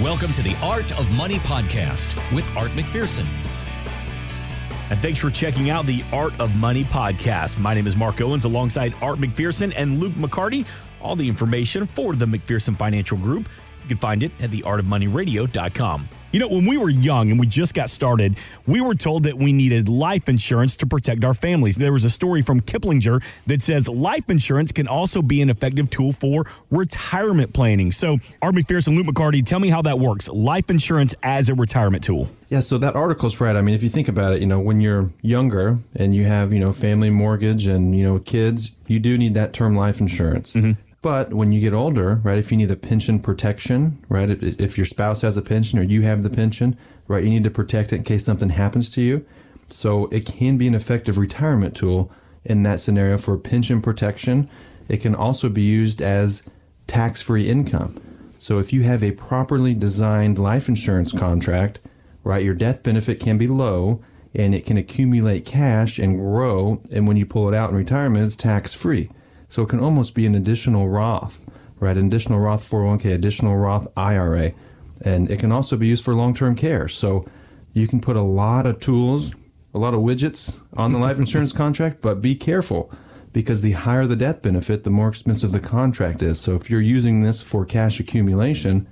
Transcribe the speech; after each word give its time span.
Welcome 0.00 0.32
to 0.34 0.42
the 0.42 0.56
Art 0.62 0.92
of 0.96 1.10
Money 1.16 1.38
podcast 1.38 2.14
with 2.32 2.48
Art 2.56 2.70
McPherson. 2.70 3.26
And 4.90 5.00
thanks 5.00 5.18
for 5.18 5.28
checking 5.28 5.70
out 5.70 5.86
the 5.86 6.04
Art 6.12 6.38
of 6.38 6.54
Money 6.54 6.84
podcast. 6.84 7.58
My 7.58 7.74
name 7.74 7.88
is 7.88 7.96
Mark 7.96 8.20
Owens 8.20 8.44
alongside 8.44 8.94
Art 9.02 9.18
McPherson 9.18 9.72
and 9.74 9.98
Luke 9.98 10.12
McCarty. 10.12 10.64
All 11.02 11.16
the 11.16 11.26
information 11.26 11.84
for 11.84 12.14
the 12.14 12.26
McPherson 12.26 12.76
Financial 12.76 13.18
Group, 13.18 13.48
you 13.88 13.96
can 13.96 14.00
find 14.00 14.22
it 14.22 14.32
at 14.40 14.50
theartofmoneyradio.com. 14.50 16.08
You 16.30 16.40
know, 16.40 16.48
when 16.48 16.66
we 16.66 16.76
were 16.76 16.90
young 16.90 17.30
and 17.30 17.40
we 17.40 17.46
just 17.46 17.72
got 17.72 17.88
started, 17.88 18.36
we 18.66 18.82
were 18.82 18.94
told 18.94 19.22
that 19.22 19.38
we 19.38 19.50
needed 19.50 19.88
life 19.88 20.28
insurance 20.28 20.76
to 20.76 20.86
protect 20.86 21.24
our 21.24 21.32
families. 21.32 21.76
There 21.76 21.92
was 21.92 22.04
a 22.04 22.10
story 22.10 22.42
from 22.42 22.60
Kiplinger 22.60 23.24
that 23.46 23.62
says 23.62 23.88
life 23.88 24.28
insurance 24.28 24.70
can 24.70 24.86
also 24.86 25.22
be 25.22 25.40
an 25.40 25.48
effective 25.48 25.88
tool 25.88 26.12
for 26.12 26.44
retirement 26.70 27.54
planning. 27.54 27.92
So, 27.92 28.18
Army 28.42 28.42
Art 28.42 28.54
McPherson, 28.56 28.94
Luke 28.94 29.06
McCarty, 29.06 29.44
tell 29.44 29.58
me 29.58 29.70
how 29.70 29.80
that 29.82 29.98
works. 29.98 30.28
Life 30.28 30.68
insurance 30.68 31.14
as 31.22 31.48
a 31.48 31.54
retirement 31.54 32.04
tool. 32.04 32.28
Yeah, 32.50 32.60
so 32.60 32.76
that 32.76 32.94
article's 32.94 33.40
right. 33.40 33.56
I 33.56 33.62
mean, 33.62 33.74
if 33.74 33.82
you 33.82 33.88
think 33.88 34.08
about 34.08 34.34
it, 34.34 34.40
you 34.40 34.46
know, 34.46 34.60
when 34.60 34.82
you're 34.82 35.10
younger 35.22 35.78
and 35.96 36.14
you 36.14 36.26
have, 36.26 36.52
you 36.52 36.60
know, 36.60 36.72
family 36.72 37.08
mortgage 37.08 37.66
and, 37.66 37.96
you 37.96 38.04
know, 38.04 38.18
kids, 38.18 38.72
you 38.86 38.98
do 38.98 39.16
need 39.16 39.32
that 39.32 39.54
term 39.54 39.74
life 39.74 39.98
insurance. 39.98 40.52
Mm-hmm. 40.52 40.72
But 41.00 41.32
when 41.32 41.52
you 41.52 41.60
get 41.60 41.74
older, 41.74 42.16
right, 42.24 42.38
if 42.38 42.50
you 42.50 42.56
need 42.56 42.70
a 42.70 42.76
pension 42.76 43.20
protection, 43.20 44.04
right, 44.08 44.28
if, 44.28 44.42
if, 44.60 44.76
your 44.76 44.84
spouse 44.84 45.20
has 45.20 45.36
a 45.36 45.42
pension 45.42 45.78
or 45.78 45.82
you 45.82 46.02
have 46.02 46.24
the 46.24 46.30
pension, 46.30 46.76
right, 47.06 47.22
you 47.22 47.30
need 47.30 47.44
to 47.44 47.50
protect 47.50 47.92
it 47.92 47.96
in 47.96 48.02
case 48.02 48.24
something 48.24 48.48
happens 48.48 48.90
to 48.90 49.00
you. 49.00 49.24
So 49.68 50.06
it 50.06 50.26
can 50.26 50.58
be 50.58 50.66
an 50.66 50.74
effective 50.74 51.16
retirement 51.16 51.76
tool 51.76 52.10
in 52.44 52.64
that 52.64 52.80
scenario 52.80 53.16
for 53.16 53.36
pension 53.38 53.80
protection. 53.80 54.50
It 54.88 54.96
can 54.98 55.14
also 55.14 55.48
be 55.48 55.62
used 55.62 56.02
as 56.02 56.48
tax 56.86 57.22
free 57.22 57.48
income. 57.48 58.00
So 58.40 58.58
if 58.58 58.72
you 58.72 58.82
have 58.82 59.04
a 59.04 59.12
properly 59.12 59.74
designed 59.74 60.38
life 60.38 60.68
insurance 60.68 61.12
contract, 61.12 61.78
right, 62.24 62.44
your 62.44 62.54
death 62.54 62.82
benefit 62.82 63.20
can 63.20 63.38
be 63.38 63.46
low 63.46 64.02
and 64.34 64.54
it 64.54 64.66
can 64.66 64.76
accumulate 64.76 65.44
cash 65.44 65.98
and 65.98 66.16
grow. 66.16 66.80
And 66.92 67.06
when 67.06 67.16
you 67.16 67.26
pull 67.26 67.48
it 67.48 67.54
out 67.54 67.70
in 67.70 67.76
retirement, 67.76 68.24
it's 68.24 68.36
tax 68.36 68.74
free. 68.74 69.10
So 69.48 69.62
it 69.62 69.68
can 69.68 69.80
almost 69.80 70.14
be 70.14 70.26
an 70.26 70.34
additional 70.34 70.88
Roth, 70.88 71.44
right? 71.80 71.96
An 71.96 72.06
additional 72.06 72.38
Roth 72.38 72.68
401k, 72.68 73.14
additional 73.14 73.56
Roth 73.56 73.88
IRA. 73.96 74.52
And 75.02 75.30
it 75.30 75.40
can 75.40 75.52
also 75.52 75.76
be 75.76 75.86
used 75.86 76.04
for 76.04 76.14
long 76.14 76.34
term 76.34 76.54
care. 76.54 76.88
So 76.88 77.24
you 77.72 77.86
can 77.86 78.00
put 78.00 78.16
a 78.16 78.22
lot 78.22 78.66
of 78.66 78.80
tools, 78.80 79.34
a 79.72 79.78
lot 79.78 79.94
of 79.94 80.00
widgets 80.00 80.60
on 80.76 80.92
the 80.92 80.98
life 80.98 81.18
insurance 81.18 81.52
contract, 81.52 82.00
but 82.02 82.20
be 82.20 82.34
careful 82.34 82.90
because 83.32 83.62
the 83.62 83.72
higher 83.72 84.06
the 84.06 84.16
death 84.16 84.42
benefit, 84.42 84.84
the 84.84 84.90
more 84.90 85.08
expensive 85.08 85.52
the 85.52 85.60
contract 85.60 86.22
is. 86.22 86.40
So 86.40 86.54
if 86.54 86.70
you're 86.70 86.80
using 86.80 87.22
this 87.22 87.42
for 87.42 87.64
cash 87.64 88.00
accumulation, 88.00 88.86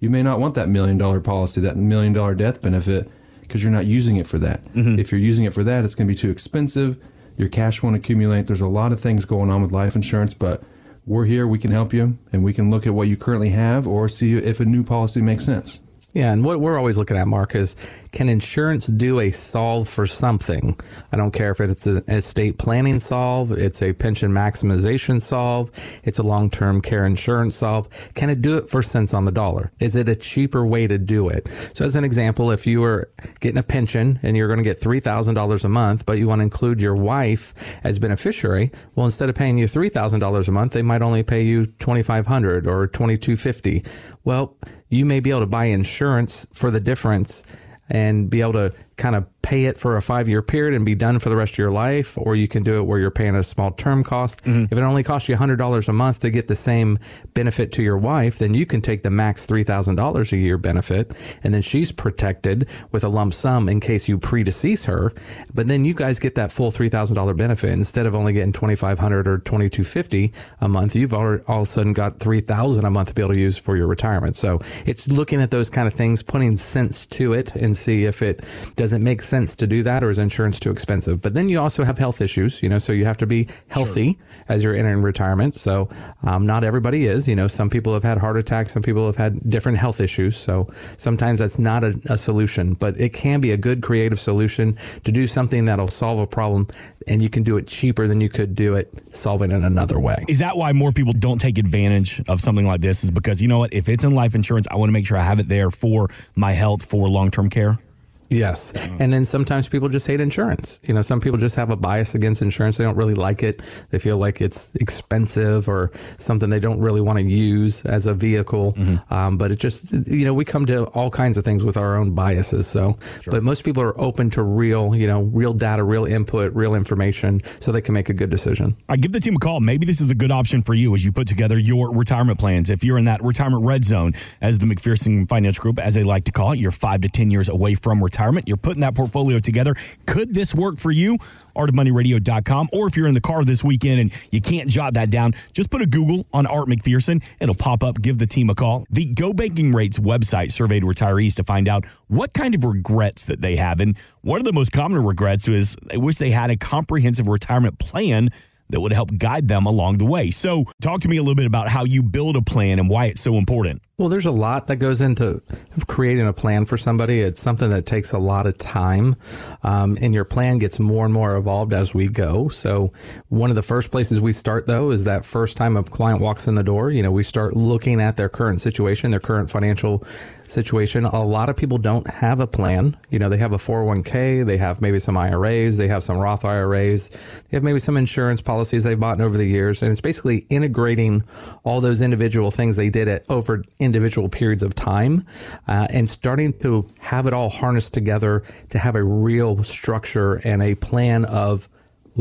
you 0.00 0.10
may 0.10 0.22
not 0.22 0.38
want 0.38 0.54
that 0.56 0.68
million 0.68 0.98
dollar 0.98 1.20
policy, 1.20 1.60
that 1.62 1.76
million 1.76 2.12
dollar 2.12 2.34
death 2.34 2.60
benefit, 2.60 3.08
because 3.40 3.62
you're 3.62 3.72
not 3.72 3.86
using 3.86 4.16
it 4.16 4.26
for 4.26 4.38
that. 4.38 4.64
Mm-hmm. 4.66 4.98
If 4.98 5.10
you're 5.10 5.20
using 5.20 5.44
it 5.44 5.54
for 5.54 5.64
that, 5.64 5.84
it's 5.84 5.94
going 5.94 6.06
to 6.06 6.12
be 6.12 6.18
too 6.18 6.30
expensive 6.30 6.98
your 7.36 7.48
cash 7.48 7.82
won't 7.82 7.96
accumulate. 7.96 8.46
There's 8.46 8.60
a 8.60 8.68
lot 8.68 8.92
of 8.92 9.00
things 9.00 9.24
going 9.24 9.50
on 9.50 9.62
with 9.62 9.72
life 9.72 9.94
insurance, 9.94 10.34
but 10.34 10.62
we're 11.06 11.26
here. 11.26 11.46
We 11.46 11.58
can 11.58 11.70
help 11.70 11.92
you, 11.92 12.18
and 12.32 12.42
we 12.42 12.52
can 12.52 12.70
look 12.70 12.86
at 12.86 12.94
what 12.94 13.08
you 13.08 13.16
currently 13.16 13.50
have 13.50 13.86
or 13.86 14.08
see 14.08 14.36
if 14.36 14.60
a 14.60 14.64
new 14.64 14.82
policy 14.82 15.20
makes 15.20 15.44
sense. 15.44 15.80
Yeah, 16.16 16.32
and 16.32 16.42
what 16.46 16.60
we're 16.60 16.78
always 16.78 16.96
looking 16.96 17.18
at, 17.18 17.28
Mark, 17.28 17.54
is 17.54 17.76
can 18.10 18.30
insurance 18.30 18.86
do 18.86 19.20
a 19.20 19.30
solve 19.30 19.86
for 19.86 20.06
something? 20.06 20.80
I 21.12 21.18
don't 21.18 21.30
care 21.30 21.50
if 21.50 21.60
it's 21.60 21.86
an 21.86 22.04
estate 22.08 22.56
planning 22.56 23.00
solve, 23.00 23.52
it's 23.52 23.82
a 23.82 23.92
pension 23.92 24.32
maximization 24.32 25.20
solve, 25.20 25.70
it's 26.04 26.18
a 26.18 26.22
long 26.22 26.48
term 26.48 26.80
care 26.80 27.04
insurance 27.04 27.56
solve. 27.56 27.90
Can 28.14 28.30
it 28.30 28.40
do 28.40 28.56
it 28.56 28.70
for 28.70 28.80
cents 28.80 29.12
on 29.12 29.26
the 29.26 29.30
dollar? 29.30 29.72
Is 29.78 29.94
it 29.94 30.08
a 30.08 30.16
cheaper 30.16 30.66
way 30.66 30.86
to 30.86 30.96
do 30.96 31.28
it? 31.28 31.48
So, 31.74 31.84
as 31.84 31.96
an 31.96 32.04
example, 32.04 32.50
if 32.50 32.66
you 32.66 32.80
were 32.80 33.10
getting 33.40 33.58
a 33.58 33.62
pension 33.62 34.18
and 34.22 34.38
you're 34.38 34.48
going 34.48 34.56
to 34.56 34.64
get 34.64 34.80
$3,000 34.80 35.64
a 35.66 35.68
month, 35.68 36.06
but 36.06 36.16
you 36.16 36.28
want 36.28 36.38
to 36.38 36.44
include 36.44 36.80
your 36.80 36.94
wife 36.94 37.52
as 37.84 37.98
beneficiary, 37.98 38.72
well, 38.94 39.04
instead 39.04 39.28
of 39.28 39.34
paying 39.34 39.58
you 39.58 39.66
$3,000 39.66 40.48
a 40.48 40.50
month, 40.50 40.72
they 40.72 40.80
might 40.80 41.02
only 41.02 41.22
pay 41.22 41.42
you 41.42 41.66
$2,500 41.66 42.66
or 42.66 42.86
2,250. 42.86 43.84
Well, 44.24 44.56
you 44.88 45.04
may 45.04 45.20
be 45.20 45.30
able 45.30 45.40
to 45.40 45.46
buy 45.46 45.64
insurance 45.64 46.46
for 46.52 46.70
the 46.70 46.80
difference 46.80 47.44
and 47.88 48.30
be 48.30 48.40
able 48.40 48.52
to 48.54 48.72
kind 48.96 49.14
of 49.14 49.26
pay 49.46 49.66
it 49.66 49.78
for 49.78 49.96
a 49.96 50.02
five 50.02 50.28
year 50.28 50.42
period 50.42 50.74
and 50.74 50.84
be 50.84 50.96
done 50.96 51.20
for 51.20 51.28
the 51.28 51.36
rest 51.36 51.54
of 51.54 51.58
your 51.58 51.70
life, 51.70 52.18
or 52.18 52.34
you 52.34 52.48
can 52.48 52.64
do 52.64 52.78
it 52.78 52.82
where 52.82 52.98
you're 52.98 53.12
paying 53.12 53.36
a 53.36 53.44
small 53.44 53.70
term 53.70 54.02
cost. 54.02 54.44
Mm-hmm. 54.44 54.64
If 54.64 54.72
it 54.72 54.82
only 54.82 55.04
costs 55.04 55.28
you 55.28 55.36
$100 55.36 55.88
a 55.88 55.92
month 55.92 56.20
to 56.20 56.30
get 56.30 56.48
the 56.48 56.56
same 56.56 56.98
benefit 57.32 57.70
to 57.72 57.82
your 57.82 57.96
wife, 57.96 58.40
then 58.40 58.54
you 58.54 58.66
can 58.66 58.80
take 58.80 59.04
the 59.04 59.10
max 59.10 59.46
$3,000 59.46 60.32
a 60.32 60.36
year 60.36 60.58
benefit, 60.58 61.12
and 61.44 61.54
then 61.54 61.62
she's 61.62 61.92
protected 61.92 62.68
with 62.90 63.04
a 63.04 63.08
lump 63.08 63.32
sum 63.32 63.68
in 63.68 63.78
case 63.78 64.08
you 64.08 64.18
predecease 64.18 64.86
her. 64.86 65.12
But 65.54 65.68
then 65.68 65.84
you 65.84 65.94
guys 65.94 66.18
get 66.18 66.34
that 66.34 66.50
full 66.50 66.72
$3,000 66.72 67.36
benefit 67.36 67.70
instead 67.70 68.06
of 68.06 68.16
only 68.16 68.32
getting 68.32 68.52
2500 68.52 69.28
or 69.28 69.38
2250 69.38 70.32
a 70.60 70.68
month. 70.68 70.96
You've 70.96 71.14
all, 71.14 71.38
all 71.46 71.58
of 71.58 71.62
a 71.62 71.66
sudden 71.66 71.92
got 71.92 72.18
3000 72.18 72.84
a 72.84 72.90
month 72.90 73.08
to 73.08 73.14
be 73.14 73.22
able 73.22 73.34
to 73.34 73.40
use 73.40 73.56
for 73.58 73.76
your 73.76 73.86
retirement. 73.86 74.34
So 74.34 74.58
it's 74.86 75.06
looking 75.06 75.40
at 75.40 75.52
those 75.52 75.70
kind 75.70 75.86
of 75.86 75.94
things, 75.94 76.24
putting 76.24 76.56
sense 76.56 77.06
to 77.06 77.32
it, 77.32 77.54
and 77.54 77.76
see 77.76 78.06
if 78.06 78.22
it 78.22 78.44
doesn't 78.86 79.02
make 79.02 79.20
sense 79.20 79.56
to 79.56 79.66
do 79.66 79.82
that 79.82 80.04
or 80.04 80.10
is 80.10 80.18
insurance 80.20 80.60
too 80.60 80.70
expensive? 80.70 81.20
But 81.20 81.34
then 81.34 81.48
you 81.48 81.58
also 81.58 81.82
have 81.82 81.98
health 81.98 82.20
issues, 82.20 82.62
you 82.62 82.68
know, 82.68 82.78
so 82.78 82.92
you 82.92 83.04
have 83.04 83.16
to 83.16 83.26
be 83.26 83.48
healthy 83.66 84.12
sure. 84.12 84.22
as 84.48 84.62
you're 84.62 84.76
entering 84.76 85.02
retirement. 85.02 85.56
So 85.56 85.88
um, 86.22 86.46
not 86.46 86.62
everybody 86.62 87.06
is, 87.06 87.26
you 87.26 87.34
know, 87.34 87.48
some 87.48 87.68
people 87.68 87.94
have 87.94 88.04
had 88.04 88.18
heart 88.18 88.36
attacks, 88.36 88.72
some 88.72 88.84
people 88.84 89.04
have 89.06 89.16
had 89.16 89.50
different 89.50 89.78
health 89.78 90.00
issues. 90.00 90.36
So 90.36 90.68
sometimes 90.98 91.40
that's 91.40 91.58
not 91.58 91.82
a, 91.82 92.00
a 92.04 92.16
solution, 92.16 92.74
but 92.74 92.96
it 93.00 93.12
can 93.12 93.40
be 93.40 93.50
a 93.50 93.56
good 93.56 93.82
creative 93.82 94.20
solution 94.20 94.78
to 95.02 95.10
do 95.10 95.26
something 95.26 95.64
that'll 95.64 95.88
solve 95.88 96.20
a 96.20 96.26
problem 96.28 96.68
and 97.08 97.20
you 97.20 97.28
can 97.28 97.42
do 97.42 97.56
it 97.56 97.66
cheaper 97.66 98.06
than 98.06 98.20
you 98.20 98.28
could 98.28 98.54
do 98.54 98.76
it 98.76 98.88
solving 99.12 99.50
it 99.50 99.56
in 99.56 99.64
another 99.64 99.98
way. 99.98 100.24
Is 100.28 100.38
that 100.38 100.56
why 100.56 100.72
more 100.72 100.92
people 100.92 101.12
don't 101.12 101.40
take 101.40 101.58
advantage 101.58 102.22
of 102.28 102.40
something 102.40 102.66
like 102.66 102.82
this? 102.82 103.02
Is 103.02 103.10
because 103.10 103.42
you 103.42 103.48
know 103.48 103.58
what? 103.58 103.72
If 103.72 103.88
it's 103.88 104.04
in 104.04 104.14
life 104.14 104.36
insurance, 104.36 104.68
I 104.70 104.76
want 104.76 104.90
to 104.90 104.92
make 104.92 105.08
sure 105.08 105.18
I 105.18 105.24
have 105.24 105.40
it 105.40 105.48
there 105.48 105.70
for 105.72 106.08
my 106.36 106.52
health 106.52 106.84
for 106.84 107.08
long 107.08 107.32
term 107.32 107.50
care. 107.50 107.80
Yes. 108.28 108.88
Mm. 108.88 109.00
And 109.00 109.12
then 109.12 109.24
sometimes 109.24 109.68
people 109.68 109.88
just 109.88 110.06
hate 110.06 110.20
insurance. 110.20 110.80
You 110.82 110.94
know, 110.94 111.02
some 111.02 111.20
people 111.20 111.38
just 111.38 111.56
have 111.56 111.70
a 111.70 111.76
bias 111.76 112.14
against 112.14 112.42
insurance. 112.42 112.76
They 112.76 112.84
don't 112.84 112.96
really 112.96 113.14
like 113.14 113.42
it. 113.42 113.62
They 113.90 113.98
feel 113.98 114.18
like 114.18 114.40
it's 114.40 114.74
expensive 114.76 115.68
or 115.68 115.92
something 116.18 116.50
they 116.50 116.60
don't 116.60 116.80
really 116.80 117.00
want 117.00 117.18
to 117.18 117.24
use 117.24 117.84
as 117.84 118.06
a 118.06 118.14
vehicle. 118.14 118.72
Mm-hmm. 118.72 119.14
Um, 119.14 119.36
but 119.36 119.52
it 119.52 119.58
just, 119.58 119.92
you 119.92 120.24
know, 120.24 120.34
we 120.34 120.44
come 120.44 120.66
to 120.66 120.84
all 120.86 121.10
kinds 121.10 121.38
of 121.38 121.44
things 121.44 121.64
with 121.64 121.76
our 121.76 121.96
own 121.96 122.12
biases. 122.12 122.66
So, 122.66 122.98
sure. 123.22 123.30
but 123.30 123.42
most 123.42 123.64
people 123.64 123.82
are 123.82 123.98
open 124.00 124.30
to 124.30 124.42
real, 124.42 124.94
you 124.94 125.06
know, 125.06 125.22
real 125.22 125.52
data, 125.52 125.84
real 125.84 126.04
input, 126.04 126.52
real 126.54 126.74
information 126.74 127.40
so 127.60 127.70
they 127.70 127.80
can 127.80 127.94
make 127.94 128.08
a 128.08 128.14
good 128.14 128.30
decision. 128.30 128.76
I 128.88 128.96
give 128.96 129.12
the 129.12 129.20
team 129.20 129.36
a 129.36 129.38
call. 129.38 129.60
Maybe 129.60 129.86
this 129.86 130.00
is 130.00 130.10
a 130.10 130.14
good 130.14 130.30
option 130.30 130.62
for 130.62 130.74
you 130.74 130.94
as 130.94 131.04
you 131.04 131.12
put 131.12 131.28
together 131.28 131.58
your 131.58 131.94
retirement 131.94 132.38
plans. 132.38 132.70
If 132.70 132.82
you're 132.82 132.98
in 132.98 133.04
that 133.04 133.22
retirement 133.22 133.64
red 133.64 133.84
zone, 133.84 134.14
as 134.40 134.58
the 134.58 134.66
McPherson 134.66 135.28
Finance 135.28 135.58
Group, 135.58 135.78
as 135.78 135.94
they 135.94 136.02
like 136.02 136.24
to 136.24 136.32
call 136.32 136.52
it, 136.52 136.58
you're 136.58 136.70
five 136.70 137.02
to 137.02 137.08
10 137.08 137.30
years 137.30 137.48
away 137.48 137.74
from 137.74 138.02
retirement 138.02 138.15
retirement. 138.16 138.48
You're 138.48 138.56
putting 138.56 138.80
that 138.80 138.94
portfolio 138.94 139.38
together. 139.38 139.74
Could 140.06 140.34
this 140.34 140.54
work 140.54 140.78
for 140.78 140.90
you? 140.90 141.18
artofmoneyradio.com. 141.54 142.68
Or 142.72 142.86
if 142.86 142.96
you're 142.96 143.06
in 143.06 143.14
the 143.14 143.20
car 143.20 143.44
this 143.44 143.64
weekend 143.64 144.00
and 144.00 144.12
you 144.30 144.40
can't 144.40 144.68
jot 144.68 144.94
that 144.94 145.10
down, 145.10 145.34
just 145.52 145.70
put 145.70 145.82
a 145.82 145.86
Google 145.86 146.26
on 146.32 146.46
Art 146.46 146.68
McPherson. 146.68 147.22
It'll 147.40 147.54
pop 147.54 147.82
up. 147.82 148.00
Give 148.00 148.18
the 148.18 148.26
team 148.26 148.50
a 148.50 148.54
call. 148.54 148.86
The 148.90 149.06
Go 149.06 149.32
Banking 149.32 149.72
Rates 149.72 149.98
website 149.98 150.52
surveyed 150.52 150.82
retirees 150.82 151.34
to 151.36 151.44
find 151.44 151.68
out 151.68 151.84
what 152.08 152.34
kind 152.34 152.54
of 152.54 152.64
regrets 152.64 153.24
that 153.24 153.40
they 153.40 153.56
have. 153.56 153.80
And 153.80 153.96
one 154.22 154.38
of 154.38 154.44
the 154.44 154.52
most 154.52 154.72
common 154.72 155.02
regrets 155.02 155.48
is 155.48 155.76
they 155.86 155.96
wish 155.96 156.16
they 156.16 156.30
had 156.30 156.50
a 156.50 156.56
comprehensive 156.56 157.28
retirement 157.28 157.78
plan 157.78 158.30
that 158.68 158.80
would 158.80 158.92
help 158.92 159.16
guide 159.16 159.48
them 159.48 159.64
along 159.64 159.98
the 159.98 160.04
way. 160.04 160.30
So, 160.30 160.64
talk 160.80 161.00
to 161.02 161.08
me 161.08 161.16
a 161.16 161.22
little 161.22 161.36
bit 161.36 161.46
about 161.46 161.68
how 161.68 161.84
you 161.84 162.02
build 162.02 162.36
a 162.36 162.42
plan 162.42 162.78
and 162.78 162.90
why 162.90 163.06
it's 163.06 163.20
so 163.20 163.36
important. 163.36 163.80
Well, 163.98 164.10
there's 164.10 164.26
a 164.26 164.30
lot 164.30 164.66
that 164.66 164.76
goes 164.76 165.00
into 165.00 165.40
creating 165.86 166.26
a 166.28 166.32
plan 166.34 166.66
for 166.66 166.76
somebody. 166.76 167.20
It's 167.20 167.40
something 167.40 167.70
that 167.70 167.86
takes 167.86 168.12
a 168.12 168.18
lot 168.18 168.46
of 168.46 168.58
time, 168.58 169.16
um, 169.62 169.96
and 169.98 170.12
your 170.12 170.26
plan 170.26 170.58
gets 170.58 170.78
more 170.78 171.06
and 171.06 171.14
more 171.14 171.34
evolved 171.34 171.72
as 171.72 171.94
we 171.94 172.08
go. 172.08 172.50
So, 172.50 172.92
one 173.30 173.48
of 173.48 173.56
the 173.56 173.62
first 173.62 173.90
places 173.90 174.20
we 174.20 174.32
start, 174.32 174.66
though, 174.66 174.90
is 174.90 175.04
that 175.04 175.24
first 175.24 175.56
time 175.56 175.78
a 175.78 175.82
client 175.82 176.20
walks 176.20 176.46
in 176.46 176.56
the 176.56 176.62
door. 176.62 176.90
You 176.90 177.02
know, 177.02 177.10
we 177.10 177.22
start 177.22 177.56
looking 177.56 177.98
at 178.02 178.16
their 178.16 178.28
current 178.28 178.60
situation, 178.60 179.12
their 179.12 179.18
current 179.18 179.48
financial 179.48 180.04
situation. 180.42 181.06
A 181.06 181.24
lot 181.24 181.48
of 181.48 181.56
people 181.56 181.78
don't 181.78 182.06
have 182.06 182.38
a 182.40 182.46
plan. 182.46 182.98
You 183.08 183.18
know, 183.18 183.30
they 183.30 183.38
have 183.38 183.54
a 183.54 183.56
401k, 183.56 184.44
they 184.44 184.58
have 184.58 184.82
maybe 184.82 184.98
some 184.98 185.16
IRAs, 185.16 185.78
they 185.78 185.88
have 185.88 186.02
some 186.02 186.18
Roth 186.18 186.44
IRAs, 186.44 187.08
they 187.48 187.56
have 187.56 187.62
maybe 187.62 187.78
some 187.78 187.96
insurance 187.96 188.42
policies 188.42 188.84
they've 188.84 189.00
bought 189.00 189.22
over 189.22 189.38
the 189.38 189.46
years, 189.46 189.82
and 189.82 189.90
it's 189.90 190.02
basically 190.02 190.46
integrating 190.50 191.22
all 191.64 191.80
those 191.80 192.02
individual 192.02 192.50
things 192.50 192.76
they 192.76 192.90
did 192.90 193.08
it 193.08 193.24
over 193.30 193.64
individual 193.86 194.28
periods 194.28 194.62
of 194.62 194.74
time 194.74 195.24
uh, 195.66 195.86
and 195.90 196.10
starting 196.10 196.52
to 196.60 196.86
have 196.98 197.26
it 197.26 197.32
all 197.32 197.48
harnessed 197.48 197.94
together 197.94 198.42
to 198.68 198.78
have 198.78 198.96
a 198.96 199.02
real 199.02 199.62
structure 199.64 200.34
and 200.44 200.62
a 200.62 200.74
plan 200.74 201.24
of 201.24 201.68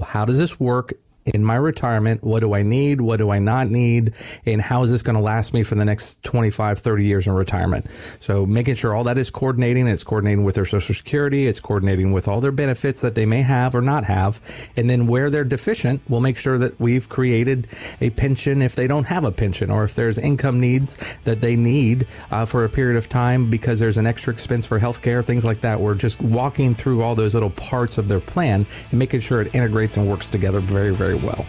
how 0.03 0.23
does 0.23 0.39
this 0.39 0.59
work 0.59 0.94
in 1.25 1.44
my 1.44 1.56
retirement. 1.56 2.24
What 2.24 2.42
do 2.42 2.54
I 2.54 2.62
need? 2.62 3.01
What 3.01 3.18
do 3.18 3.31
I 3.31 3.39
not 3.39 3.68
need? 3.68 4.13
And 4.45 4.62
how 4.62 4.83
is 4.83 4.92
this 4.92 5.01
going 5.01 5.16
to 5.16 5.22
last 5.22 5.56
me 5.56 5.63
for 5.63 5.74
the 5.74 5.83
next 5.83 6.22
25, 6.24 6.77
30 6.77 7.04
years 7.04 7.25
in 7.25 7.33
retirement? 7.33 7.88
So 8.19 8.45
making 8.45 8.75
sure 8.75 8.94
all 8.94 9.04
that 9.06 9.18
is 9.18 9.31
coordinating. 9.31 9.88
It's 9.88 10.04
coordinating 10.04 10.44
with 10.44 10.54
their 10.54 10.66
social 10.66 10.94
security. 10.94 11.48
It's 11.48 11.60
coordinating 11.60 12.12
with 12.12 12.27
all 12.27 12.42
their 12.42 12.51
benefits 12.51 13.01
that 13.01 13.16
they 13.16 13.25
may 13.25 13.42
have 13.42 13.74
or 13.74 13.81
not 13.81 14.06
have. 14.06 14.39
And 14.77 14.88
then 14.88 15.07
where 15.07 15.31
they're 15.31 15.44
deficient, 15.44 16.01
we'll 16.07 16.22
make 16.22 16.38
sure 16.38 16.60
that 16.60 16.80
we've 16.80 17.10
created 17.10 17.68
a 18.00 18.12
pension 18.12 18.62
if 18.62 18.75
they 18.75 18.86
don't 18.86 19.06
have 19.06 19.24
a 19.24 19.31
pension 19.31 19.72
or 19.72 19.83
if 19.83 19.95
there's 19.95 20.19
income 20.19 20.60
needs 20.60 20.95
that 21.24 21.42
they 21.42 21.56
need 21.56 22.06
uh, 22.30 22.45
for 22.45 22.66
a 22.66 22.69
period 22.69 22.98
of 22.98 23.10
time 23.10 23.50
because 23.50 23.80
there's 23.80 23.98
an 23.98 24.06
extra 24.06 24.31
expense 24.31 24.68
for 24.68 24.80
healthcare, 24.80 25.25
things 25.25 25.44
like 25.44 25.62
that. 25.62 25.80
We're 25.80 25.95
just 25.95 26.22
walking 26.22 26.75
through 26.75 27.01
all 27.01 27.16
those 27.16 27.33
little 27.33 27.50
parts 27.50 27.98
of 27.98 28.10
their 28.10 28.19
plan 28.19 28.68
and 28.92 29.00
making 29.00 29.22
sure 29.22 29.42
it 29.42 29.56
integrates 29.56 29.98
and 29.98 30.07
works 30.07 30.30
together 30.30 30.60
very, 30.60 30.94
very 30.94 31.14
well. 31.17 31.45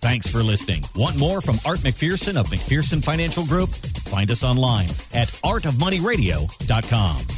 Thanks 0.00 0.30
for 0.30 0.42
listening. 0.42 0.82
Want 0.94 1.16
more 1.16 1.40
from 1.40 1.56
Art 1.66 1.80
McPherson 1.80 2.36
of 2.36 2.48
McPherson 2.48 3.02
Financial 3.02 3.44
Group? 3.44 3.68
Find 3.68 4.30
us 4.30 4.44
online 4.44 4.88
at 5.12 5.28
artofmoneyradio.com. 5.44 7.37